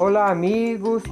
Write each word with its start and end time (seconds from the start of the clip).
Olá, 0.00 0.30
amigos, 0.30 1.02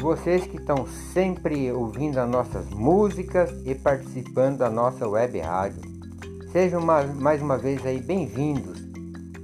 vocês 0.00 0.46
que 0.46 0.56
estão 0.56 0.86
sempre 1.12 1.72
ouvindo 1.72 2.18
as 2.18 2.30
nossas 2.30 2.70
músicas 2.70 3.50
e 3.66 3.74
participando 3.74 4.58
da 4.58 4.70
nossa 4.70 5.08
web 5.08 5.36
rádio. 5.40 5.82
Sejam 6.52 6.80
mais 6.80 7.42
uma 7.42 7.58
vez 7.58 7.84
aí 7.84 8.00
bem-vindos. 8.00 8.80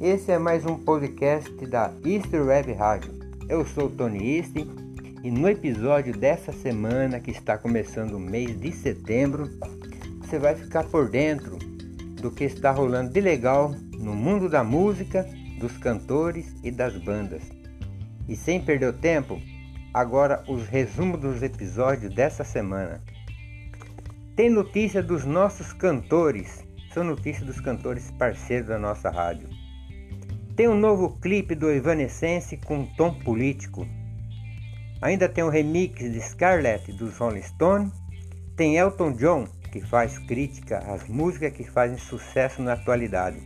Esse 0.00 0.30
é 0.30 0.38
mais 0.38 0.64
um 0.64 0.76
podcast 0.76 1.50
da 1.66 1.92
Easter 2.04 2.46
Web 2.46 2.72
Rádio. 2.74 3.12
Eu 3.48 3.66
sou 3.66 3.90
Tony 3.90 4.36
East 4.36 4.54
e 5.24 5.30
no 5.32 5.48
episódio 5.48 6.16
dessa 6.16 6.52
semana 6.52 7.18
que 7.18 7.32
está 7.32 7.58
começando 7.58 8.14
o 8.14 8.20
mês 8.20 8.56
de 8.56 8.70
setembro, 8.70 9.50
você 10.20 10.38
vai 10.38 10.54
ficar 10.54 10.84
por 10.84 11.08
dentro 11.08 11.58
do 12.22 12.30
que 12.30 12.44
está 12.44 12.70
rolando 12.70 13.12
de 13.12 13.20
legal 13.20 13.74
no 13.98 14.14
mundo 14.14 14.48
da 14.48 14.62
música, 14.62 15.26
dos 15.58 15.76
cantores 15.76 16.54
e 16.62 16.70
das 16.70 16.96
bandas. 16.98 17.59
E 18.30 18.36
sem 18.36 18.60
perder 18.60 18.92
tempo, 18.92 19.42
agora 19.92 20.44
os 20.46 20.68
resumos 20.68 21.20
dos 21.20 21.42
episódios 21.42 22.14
dessa 22.14 22.44
semana. 22.44 23.02
Tem 24.36 24.48
notícia 24.48 25.02
dos 25.02 25.24
nossos 25.24 25.72
cantores, 25.72 26.64
são 26.94 27.02
notícias 27.02 27.44
dos 27.44 27.60
cantores 27.60 28.08
parceiros 28.12 28.68
da 28.68 28.78
nossa 28.78 29.10
rádio. 29.10 29.48
Tem 30.54 30.68
um 30.68 30.78
novo 30.78 31.18
clipe 31.20 31.56
do 31.56 31.68
Evanescence 31.72 32.56
com 32.58 32.86
tom 32.96 33.12
político. 33.14 33.84
Ainda 35.02 35.28
tem 35.28 35.42
um 35.42 35.48
remix 35.48 35.98
de 35.98 36.20
Scarlett 36.20 36.92
dos 36.92 37.18
Rolling 37.18 37.42
Stones. 37.42 37.92
Tem 38.54 38.76
Elton 38.76 39.10
John, 39.12 39.48
que 39.72 39.80
faz 39.80 40.18
crítica 40.20 40.78
às 40.78 41.08
músicas 41.08 41.52
que 41.52 41.64
fazem 41.64 41.98
sucesso 41.98 42.62
na 42.62 42.74
atualidade. 42.74 43.40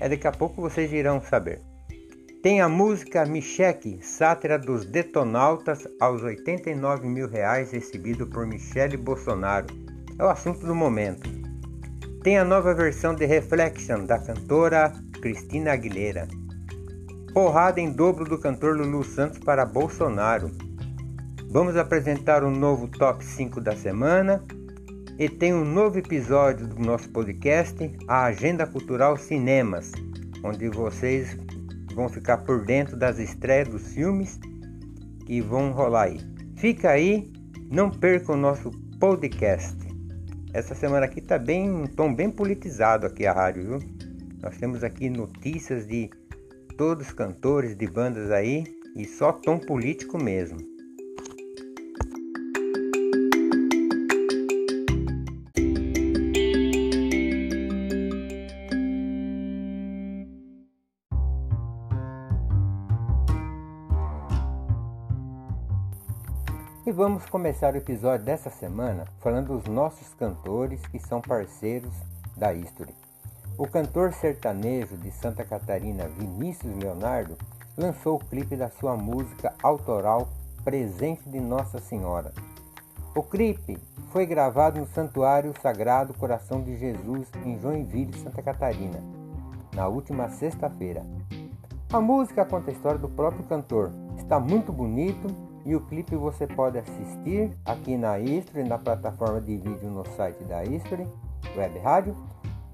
É 0.00 0.08
daqui 0.08 0.26
a 0.26 0.32
pouco 0.32 0.62
vocês 0.62 0.90
irão 0.90 1.20
saber. 1.20 1.60
Tem 2.42 2.60
a 2.60 2.68
música 2.68 3.24
Micheque, 3.24 4.00
sátira 4.02 4.58
dos 4.58 4.84
detonautas 4.84 5.86
aos 6.00 6.24
89 6.24 7.06
mil 7.06 7.28
reais 7.28 7.70
recebido 7.70 8.26
por 8.26 8.44
Michele 8.44 8.96
Bolsonaro. 8.96 9.68
É 10.18 10.24
o 10.24 10.28
assunto 10.28 10.66
do 10.66 10.74
momento. 10.74 11.30
Tem 12.24 12.36
a 12.36 12.44
nova 12.44 12.74
versão 12.74 13.14
de 13.14 13.24
Reflection 13.26 14.06
da 14.06 14.18
cantora 14.18 14.92
Cristina 15.20 15.74
Aguilera. 15.74 16.26
Porrada 17.32 17.80
em 17.80 17.92
dobro 17.92 18.24
do 18.24 18.36
cantor 18.36 18.76
Lulu 18.76 19.04
Santos 19.04 19.38
para 19.38 19.64
Bolsonaro. 19.64 20.50
Vamos 21.48 21.76
apresentar 21.76 22.42
o 22.42 22.48
um 22.48 22.56
novo 22.56 22.88
top 22.88 23.24
5 23.24 23.60
da 23.60 23.76
semana 23.76 24.44
e 25.16 25.28
tem 25.28 25.54
um 25.54 25.64
novo 25.64 25.96
episódio 25.96 26.66
do 26.66 26.84
nosso 26.84 27.08
podcast, 27.10 27.78
a 28.08 28.24
Agenda 28.24 28.66
Cultural 28.66 29.16
Cinemas, 29.16 29.92
onde 30.42 30.68
vocês 30.68 31.36
vão 31.94 32.08
ficar 32.08 32.38
por 32.38 32.64
dentro 32.64 32.96
das 32.96 33.18
estreias 33.18 33.68
dos 33.68 33.92
filmes 33.92 34.38
que 35.26 35.40
vão 35.40 35.72
rolar 35.72 36.04
aí. 36.04 36.20
Fica 36.56 36.90
aí, 36.90 37.32
não 37.70 37.90
perca 37.90 38.32
o 38.32 38.36
nosso 38.36 38.70
podcast. 38.98 39.76
Essa 40.52 40.74
semana 40.74 41.06
aqui 41.06 41.20
tá 41.20 41.38
bem 41.38 41.70
um 41.70 41.86
tom 41.86 42.14
bem 42.14 42.30
politizado 42.30 43.06
aqui 43.06 43.26
a 43.26 43.32
rádio, 43.32 43.64
viu? 43.64 43.78
Nós 44.42 44.56
temos 44.58 44.84
aqui 44.84 45.08
notícias 45.08 45.86
de 45.86 46.10
todos 46.76 47.06
os 47.06 47.12
cantores 47.12 47.76
de 47.76 47.86
bandas 47.86 48.30
aí 48.30 48.64
e 48.96 49.04
só 49.04 49.32
tom 49.32 49.58
político 49.58 50.22
mesmo. 50.22 50.71
Vamos 67.02 67.26
começar 67.26 67.74
o 67.74 67.78
episódio 67.78 68.24
dessa 68.24 68.48
semana 68.48 69.06
falando 69.18 69.58
dos 69.58 69.64
nossos 69.64 70.14
cantores 70.14 70.80
que 70.86 71.00
são 71.00 71.20
parceiros 71.20 71.92
da 72.36 72.54
History. 72.54 72.94
O 73.58 73.66
cantor 73.66 74.12
sertanejo 74.12 74.96
de 74.96 75.10
Santa 75.10 75.42
Catarina 75.42 76.06
Vinícius 76.06 76.72
Leonardo 76.76 77.36
lançou 77.76 78.14
o 78.14 78.24
clipe 78.24 78.54
da 78.54 78.70
sua 78.70 78.96
música 78.96 79.52
autoral 79.64 80.28
Presente 80.62 81.28
de 81.28 81.40
Nossa 81.40 81.80
Senhora. 81.80 82.32
O 83.16 83.22
clipe 83.24 83.76
foi 84.12 84.24
gravado 84.24 84.78
no 84.78 84.86
Santuário 84.86 85.52
Sagrado 85.60 86.14
Coração 86.14 86.62
de 86.62 86.76
Jesus 86.76 87.26
em 87.44 87.60
Joinville, 87.60 88.16
Santa 88.20 88.40
Catarina, 88.42 89.02
na 89.74 89.88
última 89.88 90.28
sexta-feira. 90.28 91.04
A 91.92 92.00
música 92.00 92.44
conta 92.44 92.70
a 92.70 92.72
história 92.72 93.00
do 93.00 93.08
próprio 93.08 93.42
cantor. 93.42 93.90
Está 94.16 94.38
muito 94.38 94.72
bonito 94.72 95.51
e 95.64 95.74
o 95.74 95.80
clipe 95.80 96.16
você 96.16 96.46
pode 96.46 96.78
assistir 96.78 97.56
aqui 97.64 97.96
na 97.96 98.18
History, 98.18 98.64
na 98.64 98.78
plataforma 98.78 99.40
de 99.40 99.56
vídeo 99.56 99.90
no 99.90 100.04
site 100.16 100.42
da 100.44 100.64
History, 100.64 101.06
Web 101.56 101.78
Rádio, 101.78 102.16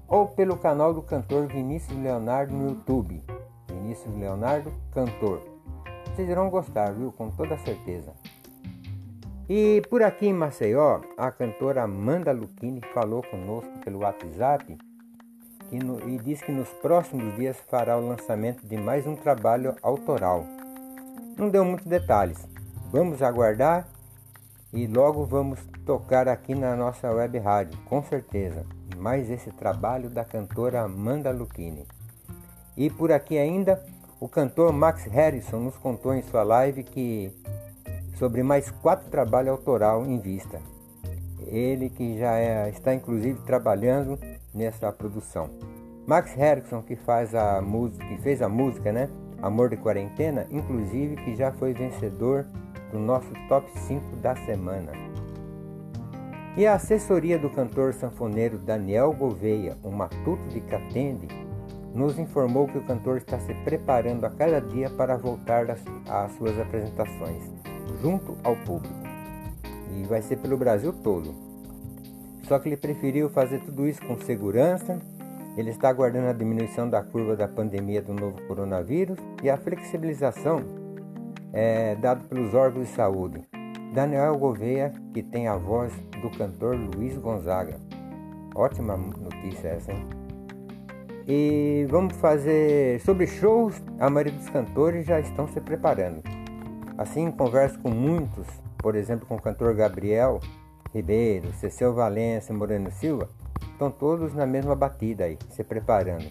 ou 0.07 0.27
pelo 0.27 0.57
canal 0.57 0.93
do 0.93 1.01
cantor 1.01 1.47
Vinícius 1.47 1.97
Leonardo 1.97 2.53
no 2.53 2.69
YouTube. 2.69 3.23
Vinícius 3.67 4.15
Leonardo, 4.15 4.73
cantor. 4.91 5.41
Vocês 6.05 6.27
irão 6.27 6.49
gostar, 6.49 6.91
viu? 6.93 7.11
Com 7.11 7.29
toda 7.29 7.57
certeza. 7.59 8.13
E 9.47 9.81
por 9.89 10.03
aqui 10.03 10.27
em 10.27 10.33
Maceió, 10.33 11.01
a 11.17 11.31
cantora 11.31 11.83
Amanda 11.83 12.31
Lucchini 12.31 12.81
falou 12.93 13.23
conosco 13.23 13.71
pelo 13.83 13.99
WhatsApp 13.99 14.77
no, 15.71 16.07
e 16.09 16.17
disse 16.17 16.43
que 16.43 16.51
nos 16.51 16.69
próximos 16.69 17.35
dias 17.35 17.57
fará 17.67 17.97
o 17.97 18.07
lançamento 18.07 18.65
de 18.67 18.77
mais 18.77 19.05
um 19.05 19.15
trabalho 19.15 19.75
autoral. 19.81 20.45
Não 21.37 21.49
deu 21.49 21.63
muitos 21.63 21.85
detalhes, 21.85 22.47
Vamos 22.91 23.21
aguardar 23.21 23.87
e 24.73 24.87
logo 24.87 25.23
vamos 25.23 25.59
tocar 25.85 26.27
aqui 26.27 26.55
na 26.55 26.75
nossa 26.75 27.11
web 27.11 27.37
rádio, 27.37 27.77
com 27.85 28.01
certeza. 28.01 28.65
Mais 28.97 29.29
esse 29.29 29.51
trabalho 29.51 30.09
da 30.09 30.25
cantora 30.25 30.81
Amanda 30.81 31.29
Lucchini. 31.29 31.85
E 32.75 32.89
por 32.89 33.11
aqui 33.11 33.37
ainda, 33.37 33.79
o 34.19 34.27
cantor 34.27 34.73
Max 34.73 35.03
Harrison 35.05 35.59
nos 35.59 35.77
contou 35.77 36.15
em 36.15 36.23
sua 36.23 36.41
live 36.41 36.83
que 36.83 37.31
sobre 38.15 38.41
mais 38.41 38.71
quatro 38.71 39.07
trabalhos 39.11 39.51
autoral 39.51 40.03
em 40.03 40.17
vista. 40.17 40.59
Ele 41.45 41.91
que 41.91 42.17
já 42.17 42.37
é, 42.37 42.69
está 42.69 42.91
inclusive 42.91 43.39
trabalhando 43.41 44.17
nessa 44.51 44.91
produção. 44.91 45.51
Max 46.07 46.33
Harrison 46.33 46.81
que 46.81 46.95
faz 46.95 47.35
a 47.35 47.61
música, 47.61 48.03
que 48.07 48.17
fez 48.17 48.41
a 48.41 48.49
música, 48.49 48.91
né? 48.91 49.07
Amor 49.43 49.69
de 49.69 49.77
Quarentena, 49.77 50.47
inclusive 50.49 51.15
que 51.17 51.35
já 51.35 51.51
foi 51.51 51.71
vencedor 51.71 52.47
do 52.91 52.99
nosso 52.99 53.31
top 53.47 53.69
5 53.77 54.15
da 54.17 54.35
semana. 54.35 54.91
E 56.57 56.65
a 56.65 56.73
assessoria 56.73 57.37
do 57.37 57.49
cantor 57.49 57.93
sanfoneiro 57.93 58.57
Daniel 58.57 59.13
Gouveia, 59.13 59.77
o 59.83 59.91
Matuto 59.91 60.47
de 60.49 60.59
Catende, 60.61 61.27
nos 61.93 62.19
informou 62.19 62.67
que 62.67 62.77
o 62.77 62.83
cantor 62.83 63.17
está 63.17 63.39
se 63.39 63.53
preparando 63.63 64.25
a 64.25 64.29
cada 64.29 64.59
dia 64.59 64.89
para 64.89 65.17
voltar 65.17 65.67
às 65.69 66.31
suas 66.33 66.59
apresentações, 66.59 67.43
junto 68.01 68.37
ao 68.43 68.55
público. 68.57 68.93
E 69.95 70.03
vai 70.03 70.21
ser 70.21 70.37
pelo 70.37 70.57
Brasil 70.57 70.91
todo. 70.91 71.33
Só 72.43 72.59
que 72.59 72.69
ele 72.69 72.77
preferiu 72.77 73.29
fazer 73.29 73.59
tudo 73.61 73.87
isso 73.87 74.05
com 74.05 74.19
segurança. 74.19 74.99
Ele 75.55 75.71
está 75.71 75.89
aguardando 75.89 76.27
a 76.27 76.33
diminuição 76.33 76.89
da 76.89 77.01
curva 77.03 77.35
da 77.35 77.47
pandemia 77.47 78.01
do 78.01 78.13
novo 78.13 78.41
coronavírus 78.47 79.17
e 79.43 79.49
a 79.49 79.57
flexibilização 79.57 80.78
é, 81.53 81.95
dado 81.95 82.23
pelos 82.25 82.53
órgãos 82.53 82.87
de 82.87 82.93
saúde. 82.93 83.47
Daniel 83.93 84.37
Gouveia, 84.37 84.93
que 85.13 85.23
tem 85.23 85.47
a 85.47 85.55
voz 85.55 85.93
do 86.21 86.29
cantor 86.37 86.75
Luiz 86.75 87.17
Gonzaga. 87.17 87.79
Ótima 88.55 88.95
notícia 88.95 89.69
essa, 89.69 89.91
hein? 89.91 90.07
E 91.27 91.85
vamos 91.89 92.15
fazer 92.17 92.99
sobre 93.01 93.27
shows. 93.27 93.81
A 93.99 94.09
maioria 94.09 94.33
dos 94.33 94.49
cantores 94.49 95.05
já 95.05 95.19
estão 95.19 95.47
se 95.47 95.59
preparando. 95.61 96.23
Assim, 96.97 97.31
converso 97.31 97.79
com 97.79 97.89
muitos, 97.89 98.47
por 98.77 98.95
exemplo, 98.95 99.25
com 99.27 99.35
o 99.35 99.41
cantor 99.41 99.75
Gabriel 99.75 100.39
Ribeiro, 100.93 101.53
Cecil 101.53 101.93
Valença, 101.93 102.53
Moreno 102.53 102.91
Silva, 102.91 103.29
estão 103.71 103.91
todos 103.91 104.33
na 104.33 104.45
mesma 104.45 104.75
batida 104.75 105.25
aí, 105.25 105.37
se 105.49 105.63
preparando. 105.63 106.25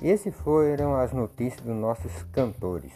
E 0.00 0.08
esses 0.08 0.34
foram 0.36 0.94
as 0.94 1.12
notícias 1.12 1.62
dos 1.62 1.74
nossos 1.74 2.12
cantores. 2.32 2.92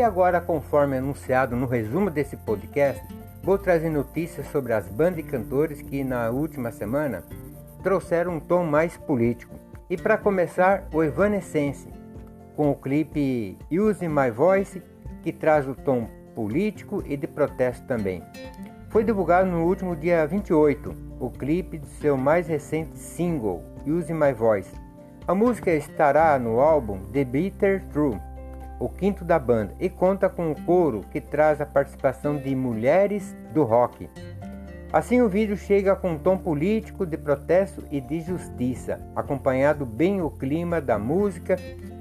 E 0.00 0.02
agora, 0.02 0.40
conforme 0.40 0.96
anunciado 0.96 1.54
no 1.54 1.66
resumo 1.66 2.08
desse 2.08 2.34
podcast, 2.34 3.06
vou 3.42 3.58
trazer 3.58 3.90
notícias 3.90 4.46
sobre 4.46 4.72
as 4.72 4.88
bandas 4.88 5.18
e 5.18 5.22
cantores 5.22 5.82
que 5.82 6.02
na 6.02 6.30
última 6.30 6.72
semana 6.72 7.22
trouxeram 7.82 8.36
um 8.36 8.40
tom 8.40 8.64
mais 8.64 8.96
político. 8.96 9.54
E 9.90 9.98
para 9.98 10.16
começar, 10.16 10.88
o 10.90 11.04
Evanescence, 11.04 11.86
com 12.56 12.70
o 12.70 12.74
clipe 12.74 13.58
Use 13.70 14.08
My 14.08 14.30
Voice, 14.30 14.82
que 15.22 15.34
traz 15.34 15.68
o 15.68 15.74
tom 15.74 16.06
político 16.34 17.04
e 17.04 17.14
de 17.14 17.26
protesto 17.26 17.86
também. 17.86 18.22
Foi 18.88 19.04
divulgado 19.04 19.50
no 19.50 19.66
último 19.66 19.94
dia 19.94 20.26
28 20.26 20.94
o 21.20 21.28
clipe 21.28 21.76
de 21.76 21.86
seu 22.00 22.16
mais 22.16 22.48
recente 22.48 22.98
single, 22.98 23.62
Use 23.86 24.14
My 24.14 24.32
Voice. 24.32 24.72
A 25.28 25.34
música 25.34 25.70
estará 25.70 26.38
no 26.38 26.58
álbum 26.58 27.00
The 27.12 27.22
Bitter 27.22 27.84
True, 27.92 28.18
o 28.80 28.88
quinto 28.88 29.24
da 29.24 29.38
banda, 29.38 29.74
e 29.78 29.88
conta 29.88 30.28
com 30.28 30.50
um 30.50 30.54
coro 30.54 31.02
que 31.12 31.20
traz 31.20 31.60
a 31.60 31.66
participação 31.66 32.36
de 32.36 32.56
mulheres 32.56 33.36
do 33.52 33.62
rock. 33.62 34.08
Assim, 34.92 35.20
o 35.20 35.28
vídeo 35.28 35.56
chega 35.56 35.94
com 35.94 36.12
um 36.12 36.18
tom 36.18 36.36
político 36.36 37.06
de 37.06 37.16
protesto 37.16 37.84
e 37.92 38.00
de 38.00 38.22
justiça, 38.22 38.98
acompanhado 39.14 39.86
bem 39.86 40.20
o 40.20 40.30
clima 40.30 40.80
da 40.80 40.98
música 40.98 41.54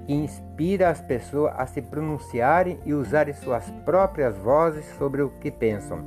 que 0.07 0.13
inspira 0.13 0.89
as 0.89 0.99
pessoas 0.99 1.53
a 1.55 1.67
se 1.67 1.83
pronunciarem 1.83 2.79
e 2.83 2.93
usarem 2.93 3.33
suas 3.35 3.69
próprias 3.85 4.35
vozes 4.37 4.85
sobre 4.97 5.21
o 5.21 5.29
que 5.29 5.51
pensam. 5.51 5.99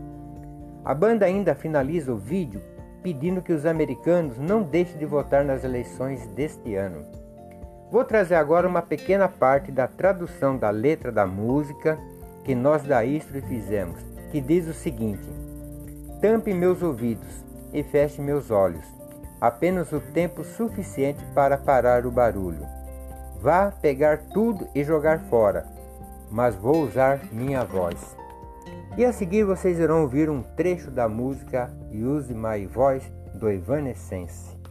A 0.84 0.92
banda 0.92 1.24
ainda 1.24 1.54
finaliza 1.54 2.12
o 2.12 2.16
vídeo 2.16 2.60
pedindo 3.02 3.42
que 3.42 3.52
os 3.52 3.66
americanos 3.66 4.38
não 4.38 4.62
deixem 4.62 4.96
de 4.96 5.04
votar 5.04 5.44
nas 5.44 5.64
eleições 5.64 6.26
deste 6.28 6.74
ano. 6.74 7.21
Vou 7.92 8.06
trazer 8.06 8.36
agora 8.36 8.66
uma 8.66 8.80
pequena 8.80 9.28
parte 9.28 9.70
da 9.70 9.86
tradução 9.86 10.56
da 10.56 10.70
letra 10.70 11.12
da 11.12 11.26
música 11.26 11.98
que 12.42 12.54
nós 12.54 12.82
da 12.84 13.04
Istro 13.04 13.42
fizemos, 13.42 14.00
que 14.30 14.40
diz 14.40 14.66
o 14.66 14.72
seguinte: 14.72 15.28
Tampe 16.18 16.54
meus 16.54 16.82
ouvidos 16.82 17.44
e 17.70 17.82
feche 17.82 18.22
meus 18.22 18.50
olhos, 18.50 18.86
apenas 19.38 19.92
o 19.92 20.00
tempo 20.00 20.42
suficiente 20.42 21.22
para 21.34 21.58
parar 21.58 22.06
o 22.06 22.10
barulho. 22.10 22.66
Vá 23.42 23.70
pegar 23.70 24.22
tudo 24.32 24.66
e 24.74 24.82
jogar 24.82 25.18
fora, 25.28 25.66
mas 26.30 26.54
vou 26.54 26.82
usar 26.82 27.20
minha 27.30 27.62
voz. 27.62 28.16
E 28.96 29.04
a 29.04 29.12
seguir 29.12 29.44
vocês 29.44 29.78
irão 29.78 30.00
ouvir 30.00 30.30
um 30.30 30.42
trecho 30.42 30.90
da 30.90 31.06
música 31.10 31.70
Use 31.92 32.32
My 32.32 32.64
Voice 32.64 33.12
do 33.34 33.50
Evanescence. 33.50 34.61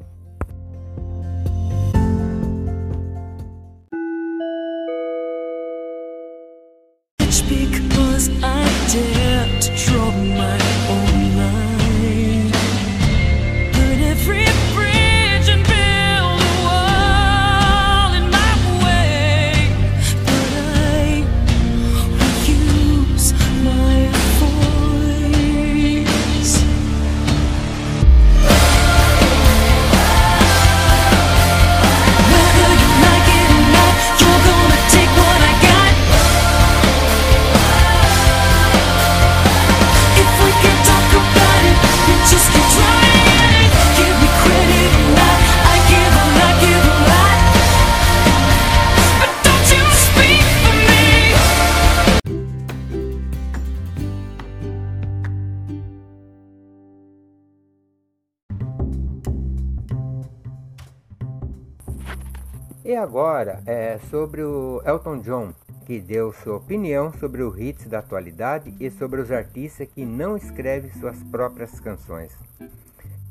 Agora 63.01 63.63
é 63.65 63.97
sobre 64.11 64.43
o 64.43 64.79
Elton 64.85 65.21
John, 65.21 65.53
que 65.87 65.99
deu 65.99 66.31
sua 66.31 66.57
opinião 66.57 67.11
sobre 67.13 67.41
os 67.41 67.59
hits 67.59 67.87
da 67.87 67.97
atualidade 67.97 68.73
e 68.79 68.91
sobre 68.91 69.19
os 69.19 69.31
artistas 69.31 69.87
que 69.87 70.05
não 70.05 70.37
escrevem 70.37 70.91
suas 70.93 71.17
próprias 71.23 71.79
canções. 71.79 72.31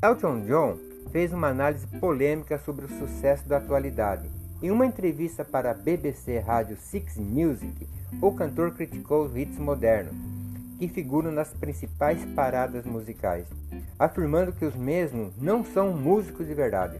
Elton 0.03 0.41
John 0.41 0.77
fez 1.11 1.31
uma 1.31 1.47
análise 1.47 1.87
polêmica 1.87 2.57
sobre 2.57 2.85
o 2.85 2.99
sucesso 2.99 3.47
da 3.47 3.57
atualidade. 3.57 4.29
Em 4.61 4.69
uma 4.69 4.85
entrevista 4.85 5.45
para 5.45 5.71
a 5.71 5.73
BBC 5.73 6.39
Rádio 6.39 6.75
Six 6.75 7.17
Music, 7.17 7.87
o 8.21 8.33
cantor 8.33 8.71
criticou 8.71 9.23
os 9.23 9.35
hits 9.37 9.57
modernos, 9.57 10.13
que 10.77 10.89
figuram 10.89 11.31
nas 11.31 11.53
principais 11.53 12.23
paradas 12.35 12.85
musicais, 12.85 13.47
afirmando 13.97 14.51
que 14.51 14.65
os 14.65 14.75
mesmos 14.75 15.33
não 15.37 15.63
são 15.63 15.93
músicos 15.93 16.45
de 16.45 16.53
verdade. 16.53 16.99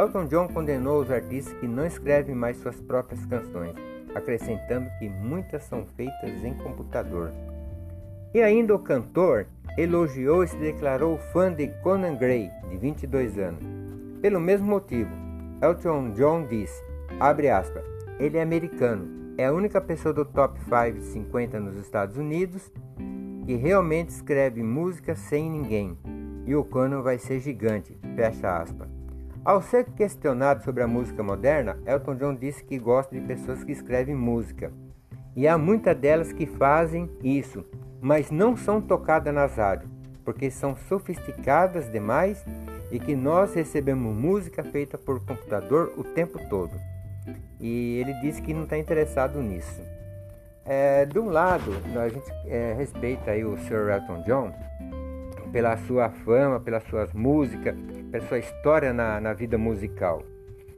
Elton 0.00 0.24
John 0.28 0.48
condenou 0.48 1.02
os 1.02 1.10
artistas 1.10 1.52
que 1.58 1.68
não 1.68 1.84
escrevem 1.84 2.34
mais 2.34 2.56
suas 2.56 2.80
próprias 2.80 3.22
canções, 3.26 3.74
acrescentando 4.14 4.88
que 4.98 5.10
muitas 5.10 5.64
são 5.64 5.84
feitas 5.94 6.42
em 6.42 6.54
computador. 6.54 7.30
E 8.32 8.40
ainda 8.40 8.74
o 8.74 8.78
cantor 8.78 9.46
elogiou 9.76 10.42
e 10.42 10.48
se 10.48 10.56
declarou 10.56 11.18
fã 11.34 11.52
de 11.52 11.68
Conan 11.82 12.16
Gray, 12.16 12.50
de 12.70 12.78
22 12.78 13.36
anos. 13.36 13.62
Pelo 14.22 14.40
mesmo 14.40 14.68
motivo, 14.68 15.10
Elton 15.62 16.12
John 16.12 16.46
disse, 16.46 16.82
aspas, 17.20 17.84
ele 18.18 18.38
é 18.38 18.42
americano, 18.42 19.34
é 19.36 19.44
a 19.44 19.52
única 19.52 19.82
pessoa 19.82 20.14
do 20.14 20.24
top 20.24 20.58
5 20.60 21.02
50 21.12 21.60
nos 21.60 21.76
Estados 21.76 22.16
Unidos 22.16 22.72
que 23.44 23.54
realmente 23.54 24.08
escreve 24.08 24.62
música 24.62 25.14
sem 25.14 25.50
ninguém. 25.50 25.98
E 26.46 26.54
o 26.54 26.64
Conan 26.64 27.02
vai 27.02 27.18
ser 27.18 27.38
gigante, 27.38 27.98
fecha 28.16 28.62
aspas. 28.62 28.99
Ao 29.42 29.62
ser 29.62 29.86
questionado 29.92 30.62
sobre 30.62 30.82
a 30.82 30.86
música 30.86 31.22
moderna, 31.22 31.78
Elton 31.86 32.14
John 32.16 32.34
disse 32.34 32.62
que 32.62 32.78
gosta 32.78 33.14
de 33.14 33.22
pessoas 33.22 33.64
que 33.64 33.72
escrevem 33.72 34.14
música. 34.14 34.70
E 35.34 35.48
há 35.48 35.56
muitas 35.56 35.96
delas 35.96 36.30
que 36.30 36.44
fazem 36.44 37.10
isso, 37.24 37.64
mas 38.02 38.30
não 38.30 38.54
são 38.54 38.82
tocadas 38.82 39.32
nas 39.32 39.56
rádios, 39.56 39.90
porque 40.26 40.50
são 40.50 40.76
sofisticadas 40.76 41.90
demais 41.90 42.44
e 42.92 42.98
que 42.98 43.16
nós 43.16 43.54
recebemos 43.54 44.14
música 44.14 44.62
feita 44.62 44.98
por 44.98 45.24
computador 45.24 45.94
o 45.96 46.04
tempo 46.04 46.38
todo. 46.50 46.72
E 47.58 47.98
ele 47.98 48.12
disse 48.20 48.42
que 48.42 48.52
não 48.52 48.64
está 48.64 48.76
interessado 48.76 49.40
nisso. 49.40 49.80
É, 50.66 51.06
de 51.06 51.18
um 51.18 51.30
lado, 51.30 51.72
a 51.98 52.08
gente 52.08 52.30
é, 52.46 52.74
respeita 52.74 53.30
aí 53.30 53.42
o 53.42 53.56
Sir 53.60 53.88
Elton 53.88 54.22
John 54.22 54.52
pela 55.50 55.78
sua 55.78 56.10
fama, 56.10 56.60
pelas 56.60 56.82
suas 56.84 57.12
músicas, 57.12 57.74
pela 58.10 58.26
sua 58.26 58.38
história 58.38 58.92
na, 58.92 59.20
na 59.20 59.32
vida 59.32 59.56
musical. 59.56 60.22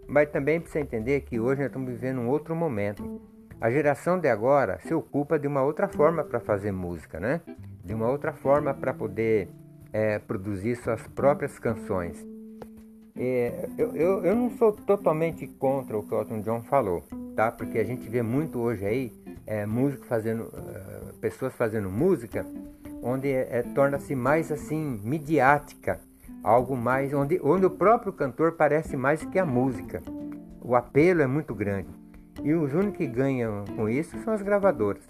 Mas 0.06 0.30
também 0.30 0.60
precisa 0.60 0.80
entender 0.80 1.22
que 1.22 1.40
hoje 1.40 1.60
nós 1.60 1.68
estamos 1.68 1.90
vivendo 1.90 2.20
um 2.20 2.28
outro 2.28 2.54
momento. 2.54 3.20
A 3.60 3.70
geração 3.70 4.18
de 4.18 4.28
agora 4.28 4.78
se 4.80 4.92
ocupa 4.92 5.38
de 5.38 5.46
uma 5.46 5.62
outra 5.62 5.88
forma 5.88 6.22
para 6.22 6.40
fazer 6.40 6.72
música, 6.72 7.18
né? 7.18 7.40
De 7.84 7.94
uma 7.94 8.08
outra 8.08 8.32
forma 8.32 8.74
para 8.74 8.92
poder 8.92 9.48
é, 9.92 10.18
produzir 10.18 10.76
suas 10.76 11.06
próprias 11.08 11.58
canções. 11.58 12.26
É, 13.16 13.68
eu, 13.78 13.94
eu, 13.94 14.24
eu, 14.24 14.34
não 14.34 14.50
sou 14.50 14.72
totalmente 14.72 15.46
contra 15.46 15.96
o 15.96 16.02
que 16.02 16.14
o 16.14 16.18
Elton 16.18 16.40
John 16.40 16.62
falou, 16.62 17.02
tá? 17.36 17.52
Porque 17.52 17.78
a 17.78 17.84
gente 17.84 18.08
vê 18.08 18.22
muito 18.22 18.58
hoje 18.58 18.84
aí 18.84 19.12
é, 19.46 19.64
músico 19.66 20.04
fazendo, 20.06 20.44
uh, 20.44 21.14
pessoas 21.20 21.54
fazendo 21.54 21.90
música, 21.90 22.44
onde 23.02 23.28
é, 23.28 23.58
é, 23.58 23.62
torna-se 23.62 24.14
mais 24.14 24.50
assim 24.50 25.00
midiática 25.04 26.00
algo 26.42 26.76
mais 26.76 27.12
onde, 27.12 27.40
onde 27.42 27.66
o 27.66 27.70
próprio 27.70 28.12
cantor 28.12 28.52
parece 28.52 28.96
mais 28.96 29.24
que 29.24 29.38
a 29.38 29.46
música. 29.46 30.02
O 30.60 30.74
apelo 30.74 31.22
é 31.22 31.26
muito 31.26 31.54
grande. 31.54 31.88
E 32.42 32.54
os 32.54 32.72
únicos 32.72 32.98
que 32.98 33.06
ganham 33.06 33.64
com 33.76 33.88
isso 33.88 34.18
são 34.22 34.32
as 34.32 34.42
gravadoras. 34.42 35.02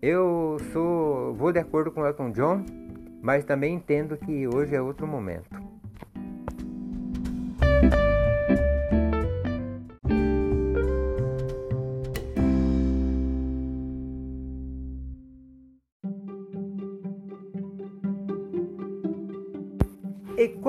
Eu 0.00 0.56
sou 0.72 1.34
vou 1.34 1.52
de 1.52 1.58
acordo 1.58 1.90
com 1.90 2.06
Elton 2.06 2.30
John, 2.30 2.64
mas 3.22 3.44
também 3.44 3.74
entendo 3.74 4.16
que 4.16 4.46
hoje 4.46 4.74
é 4.74 4.80
outro 4.80 5.06
momento. 5.06 5.69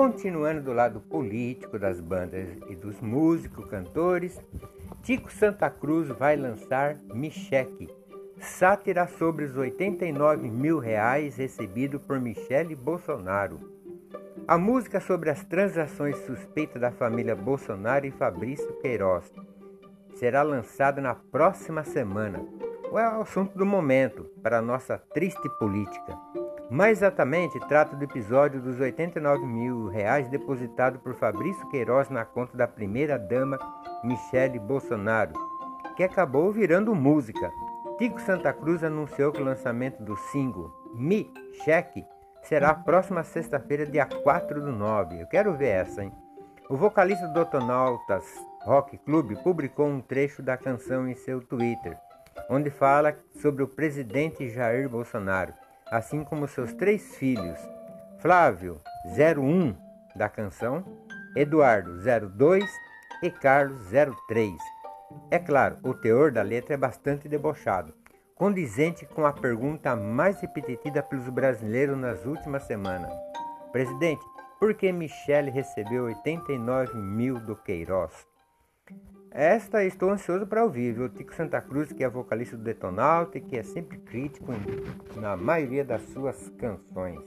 Continuando 0.02 0.62
do 0.62 0.72
lado 0.72 1.00
político 1.00 1.78
das 1.78 2.00
bandas 2.00 2.48
e 2.68 2.74
dos 2.74 3.00
músicos, 3.00 3.64
cantores, 3.66 4.36
Tico 5.00 5.30
Santa 5.30 5.70
Cruz 5.70 6.08
vai 6.08 6.34
lançar 6.34 6.96
Micheque, 7.14 7.88
sátira 8.36 9.06
sobre 9.06 9.44
os 9.44 9.56
89 9.56 10.50
mil 10.50 10.80
reais 10.80 11.36
recebidos 11.36 12.02
por 12.02 12.18
Michele 12.18 12.74
Bolsonaro. 12.74 13.60
A 14.48 14.58
música 14.58 14.98
sobre 14.98 15.30
as 15.30 15.44
transações 15.44 16.16
suspeitas 16.26 16.82
da 16.82 16.90
família 16.90 17.36
Bolsonaro 17.36 18.04
e 18.04 18.10
Fabrício 18.10 18.80
Queiroz 18.80 19.32
será 20.16 20.42
lançada 20.42 21.00
na 21.00 21.14
próxima 21.14 21.84
semana. 21.84 22.44
É 22.92 23.08
o 23.18 23.22
assunto 23.22 23.56
do 23.56 23.64
momento 23.64 24.24
para 24.42 24.58
a 24.58 24.62
nossa 24.62 24.98
triste 24.98 25.48
política. 25.60 26.18
Mais 26.72 27.00
exatamente, 27.00 27.60
trata 27.60 27.94
do 27.94 28.02
episódio 28.02 28.58
dos 28.58 28.80
89 28.80 29.44
mil 29.44 29.88
reais 29.88 30.26
depositado 30.30 30.98
por 31.00 31.14
Fabrício 31.14 31.68
Queiroz 31.68 32.08
na 32.08 32.24
conta 32.24 32.56
da 32.56 32.66
primeira-dama 32.66 33.58
Michele 34.02 34.58
Bolsonaro, 34.58 35.34
que 35.94 36.02
acabou 36.02 36.50
virando 36.50 36.94
música. 36.94 37.52
Tico 37.98 38.18
Santa 38.22 38.54
Cruz 38.54 38.82
anunciou 38.82 39.30
que 39.32 39.42
o 39.42 39.44
lançamento 39.44 40.02
do 40.02 40.16
single 40.16 40.72
Me 40.94 41.30
Cheque 41.62 42.06
será 42.42 42.70
a 42.70 42.74
próxima 42.74 43.22
sexta-feira, 43.22 43.84
dia 43.84 44.06
4 44.06 44.62
do 44.62 44.72
9. 44.72 45.20
Eu 45.20 45.26
quero 45.26 45.54
ver 45.54 45.68
essa, 45.68 46.02
hein? 46.02 46.10
O 46.70 46.76
vocalista 46.78 47.28
do 47.28 47.40
Otonautas 47.40 48.24
Rock 48.64 48.96
Club 48.96 49.36
publicou 49.42 49.86
um 49.86 50.00
trecho 50.00 50.42
da 50.42 50.56
canção 50.56 51.06
em 51.06 51.14
seu 51.16 51.42
Twitter, 51.42 51.98
onde 52.48 52.70
fala 52.70 53.14
sobre 53.42 53.62
o 53.62 53.68
presidente 53.68 54.48
Jair 54.48 54.88
Bolsonaro 54.88 55.52
assim 55.92 56.24
como 56.24 56.48
seus 56.48 56.72
três 56.72 57.16
filhos, 57.16 57.58
Flávio 58.18 58.80
01 59.14 59.74
da 60.16 60.26
canção, 60.26 60.82
Eduardo 61.36 62.00
02 62.34 62.64
e 63.22 63.30
Carlos 63.30 63.90
03. 64.26 64.50
É 65.30 65.38
claro, 65.38 65.76
o 65.82 65.92
teor 65.92 66.32
da 66.32 66.40
letra 66.40 66.74
é 66.74 66.78
bastante 66.78 67.28
debochado, 67.28 67.92
condizente 68.34 69.04
com 69.04 69.26
a 69.26 69.34
pergunta 69.34 69.94
mais 69.94 70.40
repetida 70.40 71.02
pelos 71.02 71.28
brasileiros 71.28 71.98
nas 71.98 72.24
últimas 72.24 72.62
semanas. 72.62 73.12
Presidente, 73.70 74.24
por 74.58 74.72
que 74.72 74.90
Michele 74.90 75.50
recebeu 75.50 76.04
89 76.04 76.96
mil 76.96 77.38
do 77.38 77.54
Queiroz? 77.54 78.31
Esta 79.34 79.82
estou 79.82 80.10
ansioso 80.10 80.46
para 80.46 80.62
ouvir, 80.62 80.92
viu? 80.92 81.08
Tico 81.08 81.34
Santa 81.34 81.58
Cruz, 81.58 81.90
que 81.90 82.04
é 82.04 82.08
vocalista 82.08 82.54
do 82.54 82.62
Detonauta 82.62 83.38
e 83.38 83.40
que 83.40 83.56
é 83.56 83.62
sempre 83.62 83.96
crítico 83.96 84.52
na 85.16 85.38
maioria 85.38 85.82
das 85.82 86.02
suas 86.10 86.50
canções. 86.58 87.18